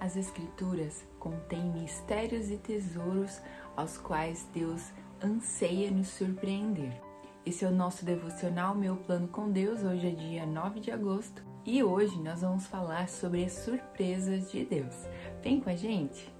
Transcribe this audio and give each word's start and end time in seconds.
As 0.00 0.16
Escrituras 0.16 1.04
contêm 1.18 1.70
mistérios 1.72 2.50
e 2.50 2.56
tesouros 2.56 3.38
aos 3.76 3.98
quais 3.98 4.48
Deus 4.54 4.90
anseia 5.22 5.90
nos 5.90 6.08
surpreender. 6.08 6.90
Esse 7.44 7.66
é 7.66 7.68
o 7.68 7.70
nosso 7.70 8.02
devocional 8.02 8.74
Meu 8.74 8.96
Plano 8.96 9.28
com 9.28 9.50
Deus. 9.50 9.82
Hoje 9.82 10.08
é 10.08 10.10
dia 10.10 10.46
9 10.46 10.80
de 10.80 10.90
agosto 10.90 11.42
e 11.66 11.82
hoje 11.82 12.18
nós 12.18 12.40
vamos 12.40 12.66
falar 12.66 13.10
sobre 13.10 13.44
as 13.44 13.52
surpresas 13.52 14.50
de 14.50 14.64
Deus. 14.64 14.94
Vem 15.42 15.60
com 15.60 15.68
a 15.68 15.76
gente! 15.76 16.32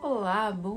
Olá, 0.00 0.52
bom! 0.52 0.75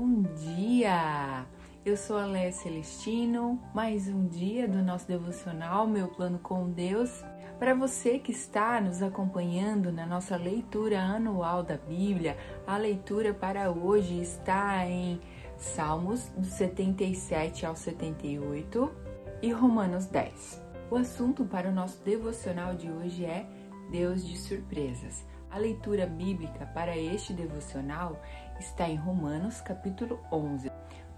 Eu 1.82 1.96
sou 1.96 2.18
a 2.18 2.26
Léa 2.26 2.52
Celestino, 2.52 3.58
mais 3.74 4.06
um 4.06 4.28
dia 4.28 4.68
do 4.68 4.82
nosso 4.82 5.08
devocional 5.08 5.86
Meu 5.86 6.08
Plano 6.08 6.38
com 6.38 6.70
Deus. 6.70 7.24
Para 7.58 7.74
você 7.74 8.18
que 8.18 8.32
está 8.32 8.82
nos 8.82 9.02
acompanhando 9.02 9.90
na 9.90 10.04
nossa 10.04 10.36
leitura 10.36 11.00
anual 11.00 11.62
da 11.62 11.78
Bíblia, 11.78 12.36
a 12.66 12.76
leitura 12.76 13.32
para 13.32 13.70
hoje 13.70 14.20
está 14.20 14.86
em 14.86 15.18
Salmos 15.56 16.28
do 16.36 16.44
77 16.44 17.64
ao 17.64 17.74
78 17.74 18.92
e 19.40 19.50
Romanos 19.50 20.04
10. 20.04 20.62
O 20.90 20.96
assunto 20.96 21.46
para 21.46 21.70
o 21.70 21.72
nosso 21.72 22.04
devocional 22.04 22.74
de 22.74 22.90
hoje 22.90 23.24
é 23.24 23.46
Deus 23.90 24.26
de 24.26 24.36
surpresas. 24.36 25.24
A 25.50 25.56
leitura 25.56 26.06
bíblica 26.06 26.66
para 26.66 26.96
este 26.96 27.32
devocional 27.32 28.20
está 28.58 28.86
em 28.88 28.96
Romanos, 28.96 29.60
capítulo 29.62 30.20
11, 30.30 30.69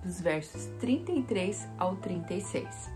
dos 0.03 0.21
versos 0.21 0.67
33 0.79 1.69
ao 1.79 1.97
36. 1.97 2.91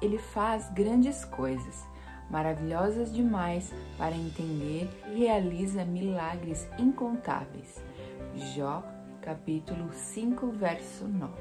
Ele 0.00 0.18
faz 0.18 0.68
grandes 0.70 1.24
coisas, 1.24 1.86
maravilhosas 2.28 3.12
demais 3.12 3.72
para 3.96 4.16
entender 4.16 4.88
e 5.08 5.18
realiza 5.18 5.84
milagres 5.84 6.68
incontáveis. 6.78 7.80
Jó, 8.54 8.82
capítulo 9.20 9.92
5, 9.92 10.50
verso 10.52 11.06
9. 11.06 11.32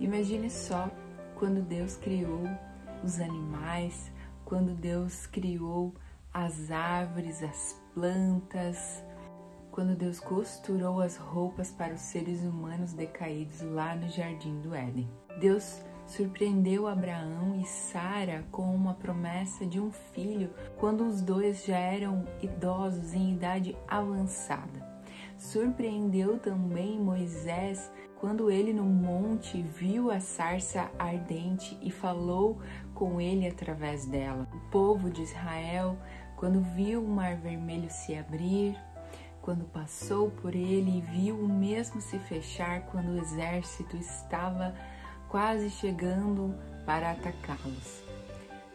Imagine 0.00 0.50
só 0.50 0.90
quando 1.36 1.62
Deus 1.62 1.96
criou 1.96 2.42
os 3.04 3.20
animais, 3.20 4.10
quando 4.44 4.74
Deus 4.74 5.26
criou 5.26 5.94
as 6.32 6.70
árvores, 6.70 7.42
as 7.42 7.80
plantas, 7.94 9.04
quando 9.70 9.96
Deus 9.96 10.20
costurou 10.20 11.00
as 11.00 11.16
roupas 11.16 11.70
para 11.70 11.94
os 11.94 12.00
seres 12.00 12.42
humanos 12.42 12.92
decaídos 12.92 13.60
lá 13.62 13.94
no 13.94 14.08
jardim 14.08 14.60
do 14.60 14.74
Éden. 14.74 15.08
Deus 15.40 15.82
surpreendeu 16.06 16.86
Abraão 16.86 17.60
e 17.60 17.64
Sara 17.64 18.44
com 18.50 18.74
uma 18.74 18.94
promessa 18.94 19.64
de 19.64 19.78
um 19.80 19.92
filho 19.92 20.52
quando 20.76 21.06
os 21.06 21.22
dois 21.22 21.64
já 21.64 21.78
eram 21.78 22.24
idosos 22.42 23.14
em 23.14 23.32
idade 23.32 23.76
avançada. 23.86 24.90
Surpreendeu 25.38 26.38
também 26.38 27.00
Moisés 27.00 27.90
quando 28.20 28.50
ele 28.50 28.74
no 28.74 28.84
monte 28.84 29.62
viu 29.62 30.10
a 30.10 30.20
sarça 30.20 30.90
ardente 30.98 31.78
e 31.80 31.90
falou 31.90 32.58
com 32.94 33.18
ele 33.18 33.48
através 33.48 34.04
dela. 34.04 34.46
O 34.52 34.70
povo 34.70 35.08
de 35.08 35.22
Israel, 35.22 35.96
quando 36.36 36.60
viu 36.60 37.02
o 37.02 37.08
mar 37.08 37.36
vermelho 37.36 37.88
se 37.88 38.14
abrir, 38.14 38.78
quando 39.42 39.64
passou 39.64 40.30
por 40.30 40.54
ele 40.54 40.98
e 40.98 41.00
viu 41.00 41.36
o 41.36 41.48
mesmo 41.48 42.00
se 42.00 42.18
fechar 42.18 42.82
quando 42.86 43.08
o 43.10 43.18
exército 43.18 43.96
estava 43.96 44.74
quase 45.28 45.70
chegando 45.70 46.54
para 46.84 47.12
atacá-los. 47.12 48.02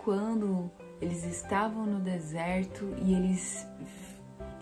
Quando 0.03 0.71
eles 1.01 1.23
estavam 1.23 1.85
no 1.85 1.99
deserto 1.99 2.95
e 3.03 3.13
eles, 3.13 3.67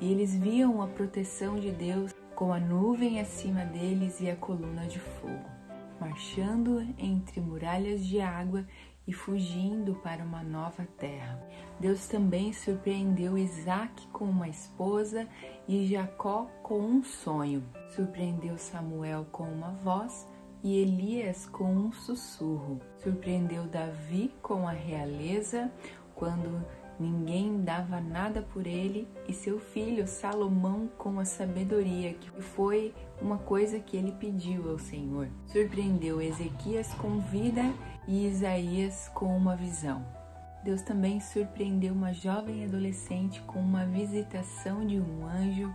e 0.01 0.11
eles 0.11 0.35
viam 0.35 0.81
a 0.81 0.87
proteção 0.87 1.59
de 1.59 1.71
Deus 1.71 2.13
com 2.35 2.51
a 2.51 2.59
nuvem 2.59 3.19
acima 3.19 3.63
deles 3.65 4.19
e 4.19 4.29
a 4.29 4.35
coluna 4.35 4.87
de 4.87 4.99
fogo, 4.99 5.49
marchando 5.99 6.81
entre 6.97 7.39
muralhas 7.39 8.05
de 8.05 8.19
água 8.19 8.65
e 9.07 9.13
fugindo 9.13 9.95
para 9.95 10.23
uma 10.23 10.43
nova 10.43 10.87
terra. 10.97 11.41
Deus 11.79 12.07
também 12.07 12.53
surpreendeu 12.53 13.37
Isaac 13.37 14.07
com 14.07 14.25
uma 14.25 14.47
esposa 14.47 15.27
e 15.67 15.85
Jacó 15.85 16.45
com 16.61 16.79
um 16.79 17.03
sonho. 17.03 17.63
Surpreendeu 17.89 18.57
Samuel 18.57 19.25
com 19.31 19.43
uma 19.43 19.71
voz 19.71 20.27
e 20.63 20.77
Elias 20.77 21.45
com 21.45 21.65
um 21.65 21.91
sussurro. 21.91 22.79
Surpreendeu 22.99 23.65
Davi 23.67 24.33
com 24.41 24.67
a 24.67 24.71
realeza 24.71 25.71
quando 26.15 26.65
ninguém 26.99 27.61
dava 27.61 27.99
nada 27.99 28.41
por 28.41 28.67
ele 28.67 29.07
e 29.27 29.33
seu 29.33 29.59
filho 29.59 30.07
Salomão 30.07 30.89
com 30.97 31.19
a 31.19 31.25
sabedoria, 31.25 32.13
que 32.13 32.29
foi 32.41 32.93
uma 33.21 33.37
coisa 33.37 33.79
que 33.79 33.97
ele 33.97 34.11
pediu 34.13 34.69
ao 34.69 34.79
Senhor. 34.79 35.27
Surpreendeu 35.47 36.21
Ezequias 36.21 36.93
com 36.95 37.19
vida 37.19 37.63
e 38.07 38.27
Isaías 38.27 39.09
com 39.13 39.35
uma 39.35 39.55
visão. 39.55 40.05
Deus 40.63 40.81
também 40.81 41.19
surpreendeu 41.19 41.93
uma 41.93 42.13
jovem 42.13 42.63
adolescente 42.63 43.41
com 43.41 43.59
uma 43.59 43.85
visitação 43.85 44.85
de 44.85 44.97
um 44.99 45.25
anjo, 45.25 45.73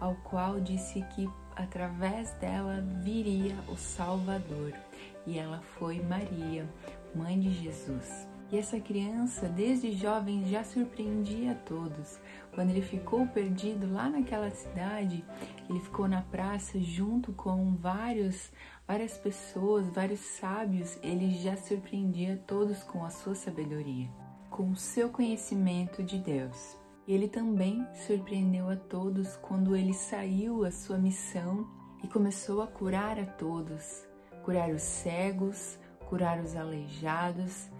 ao 0.00 0.14
qual 0.24 0.58
disse 0.58 1.02
que 1.10 1.28
através 1.54 2.32
dela 2.34 2.80
viria 3.02 3.54
o 3.68 3.76
Salvador, 3.76 4.72
e 5.26 5.38
ela 5.38 5.60
foi 5.78 6.00
Maria, 6.00 6.66
mãe 7.14 7.38
de 7.38 7.52
Jesus. 7.52 8.29
E 8.52 8.58
essa 8.58 8.80
criança, 8.80 9.48
desde 9.48 9.92
jovem, 9.92 10.44
já 10.46 10.64
surpreendia 10.64 11.52
a 11.52 11.54
todos. 11.54 12.18
Quando 12.52 12.70
ele 12.70 12.82
ficou 12.82 13.24
perdido 13.28 13.92
lá 13.92 14.10
naquela 14.10 14.50
cidade, 14.50 15.24
ele 15.68 15.78
ficou 15.78 16.08
na 16.08 16.22
praça 16.22 16.80
junto 16.80 17.32
com 17.32 17.76
vários, 17.76 18.50
várias 18.88 19.16
pessoas, 19.16 19.88
vários 19.88 20.18
sábios, 20.18 20.98
ele 21.00 21.30
já 21.30 21.56
surpreendia 21.56 22.42
todos 22.44 22.82
com 22.82 23.04
a 23.04 23.10
sua 23.10 23.36
sabedoria, 23.36 24.08
com 24.50 24.70
o 24.70 24.76
seu 24.76 25.10
conhecimento 25.10 26.02
de 26.02 26.18
Deus. 26.18 26.76
Ele 27.06 27.28
também 27.28 27.86
surpreendeu 28.06 28.68
a 28.68 28.76
todos 28.76 29.36
quando 29.36 29.76
ele 29.76 29.94
saiu 29.94 30.64
a 30.64 30.72
sua 30.72 30.98
missão 30.98 31.68
e 32.02 32.08
começou 32.08 32.62
a 32.62 32.66
curar 32.66 33.16
a 33.18 33.26
todos, 33.26 34.04
curar 34.44 34.70
os 34.70 34.82
cegos, 34.82 35.78
curar 36.08 36.40
os 36.40 36.56
aleijados, 36.56 37.70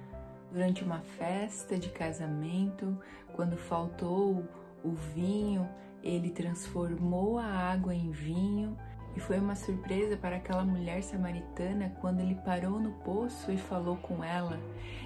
durante 0.53 0.83
uma 0.83 1.00
festa 1.00 1.78
de 1.78 1.88
casamento, 1.88 2.99
quando 3.34 3.56
faltou 3.56 4.44
o 4.83 4.91
vinho, 5.15 5.69
ele 6.03 6.31
transformou 6.31 7.38
a 7.38 7.44
água 7.44 7.94
em 7.94 8.11
vinho 8.11 8.77
e 9.16 9.21
foi 9.21 9.39
uma 9.39 9.55
surpresa 9.55 10.16
para 10.16 10.37
aquela 10.37 10.65
mulher 10.65 11.03
samaritana 11.03 11.94
quando 12.00 12.21
ele 12.21 12.34
parou 12.37 12.78
no 12.78 12.93
poço 13.00 13.50
e 13.50 13.59
falou 13.59 13.97
com 13.97 14.22
ela 14.22 14.59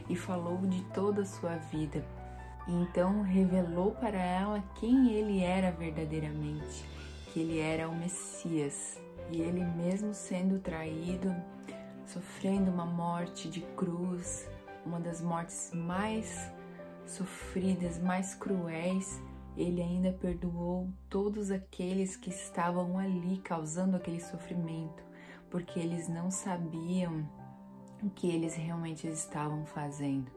e 0.09 0.15
falou 0.15 0.59
de 0.59 0.83
toda 0.93 1.23
a 1.23 1.27
sua 1.27 1.57
vida. 1.57 2.05
Então 2.67 3.23
revelou 3.23 3.93
para 3.93 4.19
ela 4.19 4.63
quem 4.77 5.13
ele 5.13 5.43
era 5.43 5.71
verdadeiramente, 5.71 6.85
que 7.33 7.41
ele 7.41 7.59
era 7.59 7.89
o 7.89 7.97
Messias. 7.97 9.01
E 9.31 9.41
ele 9.41 9.65
mesmo 9.65 10.13
sendo 10.15 10.59
traído, 10.59 11.35
sofrendo 12.07 12.71
uma 12.71 12.85
morte 12.85 13.49
de 13.49 13.61
cruz, 13.75 14.49
uma 14.85 15.01
das 15.01 15.21
mortes 15.21 15.71
mais 15.75 16.51
sofridas, 17.07 17.99
mais 17.99 18.35
cruéis, 18.35 19.21
ele 19.57 19.81
ainda 19.81 20.13
perdoou 20.13 20.89
todos 21.09 21.51
aqueles 21.51 22.17
que 22.17 22.31
estavam 22.31 22.99
ali 22.99 23.39
causando 23.39 23.97
aquele 23.97 24.21
sofrimento, 24.21 25.05
porque 25.51 25.79
eles 25.79 26.09
não 26.09 26.31
sabiam 26.31 27.29
o 28.03 28.11
que 28.11 28.29
eles 28.29 28.55
realmente 28.55 29.07
estavam 29.07 29.65
fazendo. 29.65 30.31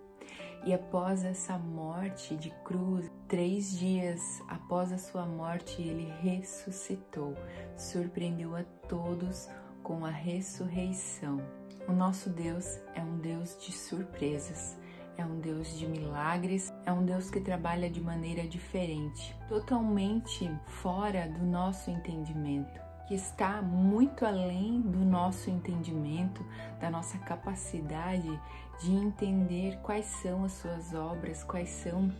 E 0.66 0.74
após 0.74 1.24
essa 1.24 1.58
morte 1.58 2.36
de 2.36 2.50
cruz, 2.64 3.10
três 3.28 3.78
dias 3.78 4.42
após 4.48 4.92
a 4.92 4.98
sua 4.98 5.26
morte, 5.26 5.82
ele 5.82 6.12
ressuscitou, 6.22 7.36
surpreendeu 7.76 8.56
a 8.56 8.64
todos 8.88 9.48
com 9.82 10.06
a 10.06 10.10
ressurreição. 10.10 11.42
O 11.88 11.94
nosso 11.94 12.30
Deus 12.30 12.80
é 12.94 13.02
um 13.02 13.18
Deus 13.20 13.58
de 13.58 13.72
surpresas, 13.72 14.78
é 15.18 15.26
um 15.26 15.40
Deus 15.40 15.80
de 15.80 15.88
milagres, 15.88 16.74
é 16.86 16.92
um 16.92 17.06
Deus 17.06 17.30
que 17.30 17.40
trabalha 17.40 17.90
de 17.90 18.02
maneira 18.02 18.46
diferente, 18.46 19.34
totalmente 19.48 20.52
fora 20.66 21.30
do 21.30 21.46
nosso 21.46 21.90
entendimento, 21.90 22.78
que 23.08 23.16
está 23.16 23.62
muito 23.62 24.26
além 24.26 24.82
do 24.82 25.00
nosso 25.00 25.50
entendimento, 25.50 26.46
da 26.82 26.90
nossa 26.90 27.18
capacidade 27.20 28.38
de 28.82 28.92
entender 28.92 29.80
quais 29.82 30.08
são 30.08 30.44
as 30.44 30.52
suas 30.52 30.94
obras, 30.94 31.42
quais 31.42 31.70
são 31.70 32.12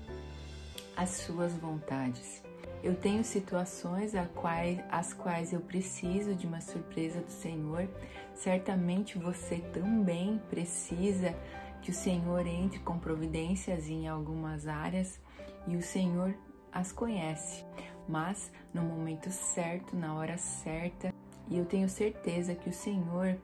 as 0.96 1.10
suas 1.10 1.54
vontades. 1.58 2.42
Eu 2.84 2.96
tenho 2.96 3.24
situações 3.24 4.14
quais, 4.36 4.80
as 4.90 5.14
quais 5.14 5.52
eu 5.52 5.60
preciso 5.60 6.36
de 6.36 6.46
uma 6.46 6.62
surpresa 6.62 7.22
do 7.22 7.32
Senhor. 7.32 7.88
Certamente 8.34 9.18
você 9.18 9.58
também 9.74 10.40
precisa 10.50 11.36
que 11.82 11.92
o 11.92 11.94
Senhor 11.94 12.46
entre 12.46 12.80
com 12.80 13.00
providências 13.00 13.90
em 13.90 14.08
algumas 14.08 14.68
áreas 14.68 15.20
e 15.68 15.76
o 15.76 15.82
Senhor 15.82 16.36
as 16.72 16.92
conhece, 16.92 17.66
mas 18.08 18.52
no 18.74 18.84
momento 18.84 19.32
certo, 19.32 19.96
na 19.96 20.14
hora 20.16 20.38
certa, 20.38 21.14
e 21.50 21.58
eu 21.58 21.66
tenho 21.66 21.90
certeza 21.90 22.54
que 22.54 22.70
o 22.70 22.74
Senhor 22.74 23.38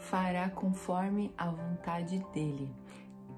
fará 0.00 0.50
conforme 0.50 1.32
a 1.38 1.48
vontade 1.48 2.18
dele, 2.32 2.68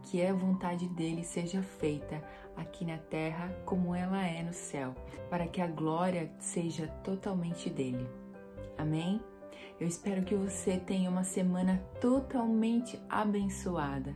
que 0.04 0.24
a 0.24 0.32
vontade 0.32 0.88
dele 0.88 1.24
seja 1.24 1.62
feita 1.62 2.22
aqui 2.56 2.84
na 2.84 2.98
terra 2.98 3.50
como 3.64 3.94
ela 3.94 4.24
é 4.24 4.42
no 4.42 4.52
céu, 4.52 4.94
para 5.28 5.46
que 5.46 5.60
a 5.60 5.66
glória 5.66 6.30
seja 6.38 6.86
totalmente 7.02 7.68
dele. 7.68 8.08
Amém? 8.78 9.20
Eu 9.80 9.88
espero 9.88 10.22
que 10.22 10.34
você 10.34 10.76
tenha 10.76 11.10
uma 11.10 11.24
semana 11.24 11.82
totalmente 12.00 13.00
abençoada, 13.08 14.14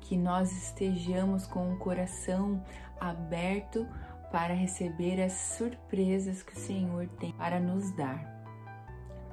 que 0.00 0.16
nós 0.16 0.50
estejamos 0.50 1.46
com 1.46 1.72
o 1.72 1.78
coração 1.78 2.62
aberto 3.00 3.86
para 4.32 4.54
receber 4.54 5.22
as 5.22 5.32
surpresas 5.32 6.42
que 6.42 6.54
o 6.54 6.58
Senhor 6.58 7.08
tem 7.20 7.32
para 7.32 7.60
nos 7.60 7.90
dar. 7.92 8.34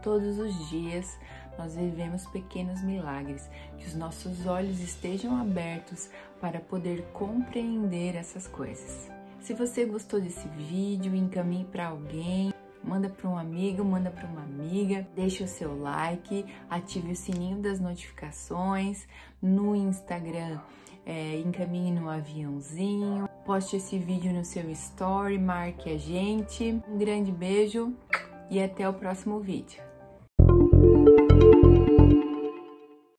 Todos 0.01 0.37
os 0.37 0.69
dias 0.69 1.17
nós 1.57 1.75
vivemos 1.75 2.25
pequenos 2.27 2.81
milagres, 2.81 3.49
que 3.77 3.87
os 3.87 3.95
nossos 3.95 4.45
olhos 4.45 4.79
estejam 4.79 5.35
abertos 5.39 6.09
para 6.41 6.59
poder 6.59 7.03
compreender 7.13 8.15
essas 8.15 8.47
coisas. 8.47 9.09
Se 9.39 9.53
você 9.53 9.85
gostou 9.85 10.21
desse 10.21 10.47
vídeo, 10.49 11.15
encaminhe 11.15 11.65
para 11.65 11.87
alguém, 11.87 12.53
manda 12.83 13.09
para 13.09 13.29
um 13.29 13.37
amigo, 13.37 13.83
manda 13.83 14.09
para 14.09 14.27
uma 14.27 14.41
amiga, 14.41 15.07
deixe 15.15 15.43
o 15.43 15.47
seu 15.47 15.79
like, 15.79 16.45
ative 16.69 17.11
o 17.11 17.15
sininho 17.15 17.59
das 17.59 17.79
notificações 17.79 19.07
no 19.41 19.75
Instagram, 19.75 20.59
é, 21.05 21.39
encaminhe 21.39 21.91
no 21.91 22.09
aviãozinho, 22.09 23.27
poste 23.45 23.75
esse 23.75 23.97
vídeo 23.97 24.31
no 24.33 24.45
seu 24.45 24.69
story, 24.71 25.37
marque 25.37 25.89
a 25.89 25.97
gente. 25.97 26.81
Um 26.87 26.97
grande 26.97 27.31
beijo 27.31 27.93
e 28.49 28.61
até 28.61 28.87
o 28.87 28.93
próximo 28.93 29.39
vídeo. 29.39 29.92